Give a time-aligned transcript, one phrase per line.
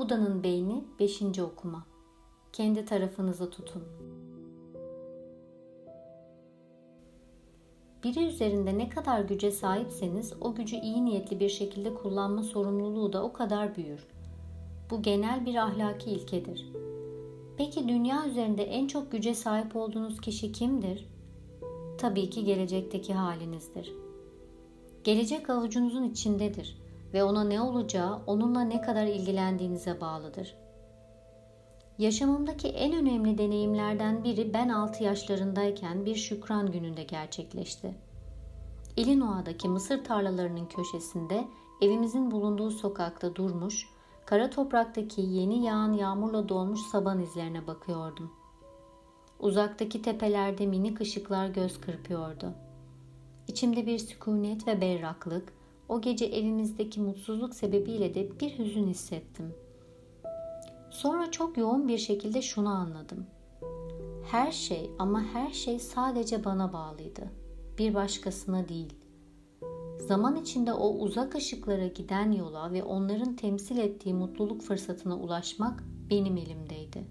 [0.00, 1.22] Buda'nın beyni 5.
[1.38, 1.86] okuma.
[2.52, 3.82] Kendi tarafınızı tutun.
[8.04, 13.24] Biri üzerinde ne kadar güce sahipseniz o gücü iyi niyetli bir şekilde kullanma sorumluluğu da
[13.24, 14.06] o kadar büyür.
[14.90, 16.72] Bu genel bir ahlaki ilkedir.
[17.56, 21.08] Peki dünya üzerinde en çok güce sahip olduğunuz kişi kimdir?
[21.98, 23.92] Tabii ki gelecekteki halinizdir.
[25.04, 26.79] Gelecek avucunuzun içindedir
[27.14, 30.56] ve ona ne olacağı onunla ne kadar ilgilendiğinize bağlıdır.
[31.98, 37.94] Yaşamımdaki en önemli deneyimlerden biri ben 6 yaşlarındayken bir şükran gününde gerçekleşti.
[38.96, 41.44] Illinois'daki mısır tarlalarının köşesinde
[41.80, 43.88] evimizin bulunduğu sokakta durmuş,
[44.26, 48.32] kara topraktaki yeni yağan yağmurla dolmuş saban izlerine bakıyordum.
[49.40, 52.54] Uzaktaki tepelerde minik ışıklar göz kırpıyordu.
[53.48, 55.52] İçimde bir sükunet ve berraklık,
[55.90, 59.54] o gece evimizdeki mutsuzluk sebebiyle de bir hüzün hissettim.
[60.90, 63.26] Sonra çok yoğun bir şekilde şunu anladım.
[64.30, 67.22] Her şey ama her şey sadece bana bağlıydı.
[67.78, 68.94] Bir başkasına değil.
[69.98, 76.36] Zaman içinde o uzak ışıklara giden yola ve onların temsil ettiği mutluluk fırsatına ulaşmak benim
[76.36, 77.04] elimdeydi.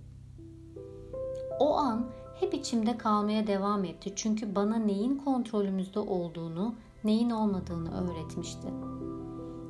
[1.59, 2.05] O an
[2.39, 8.67] hep içimde kalmaya devam etti çünkü bana neyin kontrolümüzde olduğunu, neyin olmadığını öğretmişti.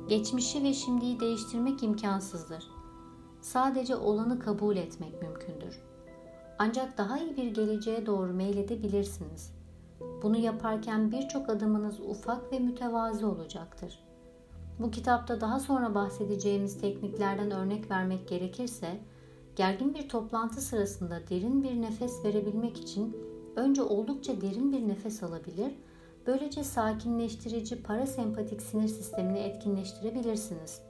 [0.08, 2.64] Geçmişi ve şimdiyi değiştirmek imkansızdır.
[3.40, 5.82] Sadece olanı kabul etmek mümkündür.
[6.58, 9.52] Ancak daha iyi bir geleceğe doğru meyledebilirsiniz.
[10.22, 13.98] Bunu yaparken birçok adımınız ufak ve mütevazi olacaktır.
[14.78, 19.00] Bu kitapta daha sonra bahsedeceğimiz tekniklerden örnek vermek gerekirse,
[19.56, 23.16] gergin bir toplantı sırasında derin bir nefes verebilmek için
[23.56, 25.72] önce oldukça derin bir nefes alabilir,
[26.26, 30.82] böylece sakinleştirici parasempatik sinir sistemini etkinleştirebilirsiniz.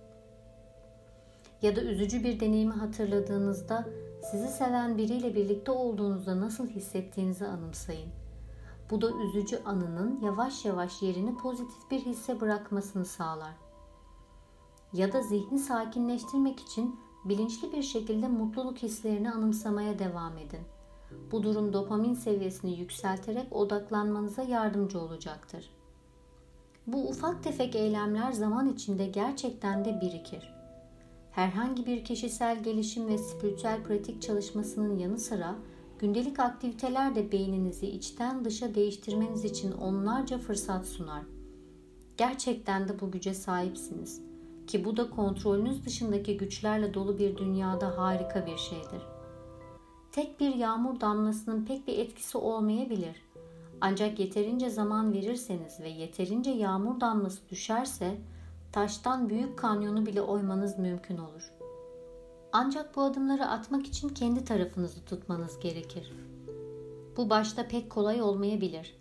[1.62, 3.88] Ya da üzücü bir deneyimi hatırladığınızda
[4.30, 8.10] sizi seven biriyle birlikte olduğunuzda nasıl hissettiğinizi anımsayın.
[8.90, 13.54] Bu da üzücü anının yavaş yavaş yerini pozitif bir hisse bırakmasını sağlar.
[14.92, 20.60] Ya da zihni sakinleştirmek için bilinçli bir şekilde mutluluk hislerini anımsamaya devam edin.
[21.32, 25.70] Bu durum dopamin seviyesini yükselterek odaklanmanıza yardımcı olacaktır.
[26.86, 30.54] Bu ufak tefek eylemler zaman içinde gerçekten de birikir.
[31.32, 35.54] Herhangi bir kişisel gelişim ve spiritüel pratik çalışmasının yanı sıra
[35.98, 41.22] gündelik aktiviteler de beyninizi içten dışa değiştirmeniz için onlarca fırsat sunar.
[42.16, 44.22] Gerçekten de bu güce sahipsiniz
[44.66, 49.02] ki bu da kontrolünüz dışındaki güçlerle dolu bir dünyada harika bir şeydir.
[50.12, 53.22] Tek bir yağmur damlasının pek bir etkisi olmayabilir.
[53.80, 58.16] Ancak yeterince zaman verirseniz ve yeterince yağmur damlası düşerse
[58.72, 61.52] taştan büyük kanyonu bile oymanız mümkün olur.
[62.52, 66.12] Ancak bu adımları atmak için kendi tarafınızı tutmanız gerekir.
[67.16, 68.96] Bu başta pek kolay olmayabilir.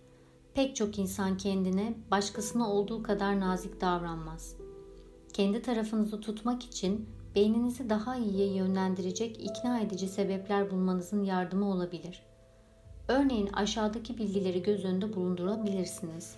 [0.54, 4.56] Pek çok insan kendine başkasına olduğu kadar nazik davranmaz.
[5.34, 7.10] Kendi tarafınızı tutmak için
[7.40, 12.24] beyninizi daha iyiye yönlendirecek ikna edici sebepler bulmanızın yardımı olabilir.
[13.08, 16.36] Örneğin aşağıdaki bilgileri göz önünde bulundurabilirsiniz.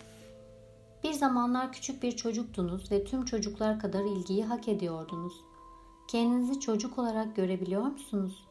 [1.04, 5.34] Bir zamanlar küçük bir çocuktunuz ve tüm çocuklar kadar ilgiyi hak ediyordunuz.
[6.08, 8.44] Kendinizi çocuk olarak görebiliyor musunuz?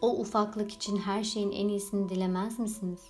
[0.00, 3.00] O ufaklık için her şeyin en iyisini dilemez misiniz?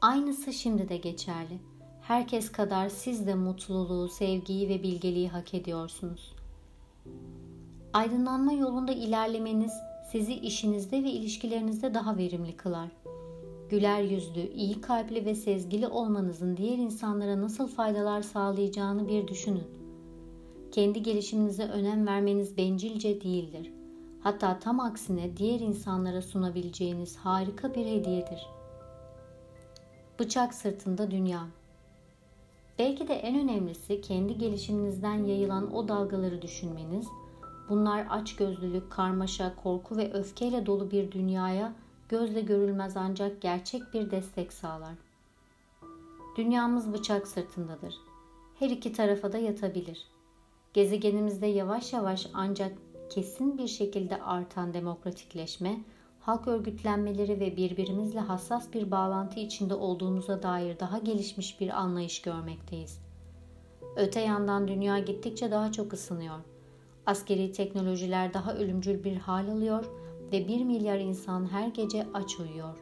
[0.00, 1.58] Aynısı şimdi de geçerli.
[2.10, 6.32] Herkes kadar siz de mutluluğu, sevgiyi ve bilgeliği hak ediyorsunuz.
[7.92, 9.72] Aydınlanma yolunda ilerlemeniz
[10.12, 12.88] sizi işinizde ve ilişkilerinizde daha verimli kılar.
[13.68, 19.66] Güler yüzlü, iyi kalpli ve sezgili olmanızın diğer insanlara nasıl faydalar sağlayacağını bir düşünün.
[20.72, 23.72] Kendi gelişiminize önem vermeniz bencilce değildir.
[24.22, 28.46] Hatta tam aksine diğer insanlara sunabileceğiniz harika bir hediyedir.
[30.18, 31.59] Bıçak sırtında dünya
[32.80, 37.06] Belki de en önemlisi kendi gelişiminizden yayılan o dalgaları düşünmeniz,
[37.68, 41.72] bunlar açgözlülük, karmaşa, korku ve öfkeyle dolu bir dünyaya
[42.08, 44.94] gözle görülmez ancak gerçek bir destek sağlar.
[46.36, 47.94] Dünyamız bıçak sırtındadır.
[48.58, 50.06] Her iki tarafa da yatabilir.
[50.72, 52.72] Gezegenimizde yavaş yavaş ancak
[53.10, 55.80] kesin bir şekilde artan demokratikleşme,
[56.20, 63.00] halk örgütlenmeleri ve birbirimizle hassas bir bağlantı içinde olduğumuza dair daha gelişmiş bir anlayış görmekteyiz.
[63.96, 66.38] Öte yandan dünya gittikçe daha çok ısınıyor.
[67.06, 69.84] Askeri teknolojiler daha ölümcül bir hal alıyor
[70.32, 72.78] ve bir milyar insan her gece aç uyuyor.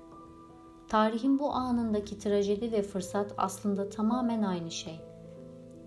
[0.89, 5.01] Tarihin bu anındaki trajedi ve fırsat aslında tamamen aynı şey.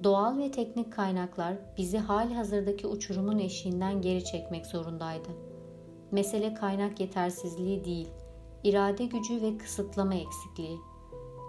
[0.03, 5.50] Doğal ve teknik kaynaklar bizi hali hazırdaki uçurumun eşiğinden geri çekmek zorundaydı.
[6.11, 8.07] Mesele kaynak yetersizliği değil,
[8.63, 10.77] irade gücü ve kısıtlama eksikliği,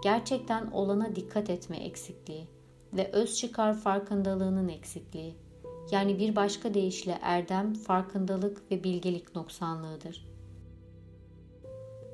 [0.03, 2.47] gerçekten olana dikkat etme eksikliği
[2.93, 5.35] ve öz çıkar farkındalığının eksikliği.
[5.91, 10.27] Yani bir başka deyişle erdem, farkındalık ve bilgelik noksanlığıdır.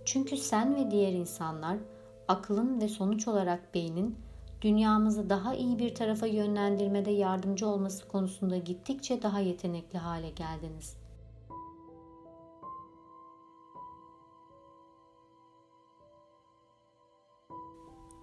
[0.06, 1.78] Çünkü sen ve diğer insanlar
[2.28, 4.16] aklın ve sonuç olarak beynin
[4.62, 10.98] dünyamızı daha iyi bir tarafa yönlendirmede yardımcı olması konusunda gittikçe daha yetenekli hale geldiniz.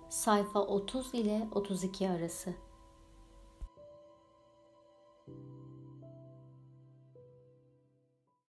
[0.08, 2.55] Sayfa 30 ile 32 arası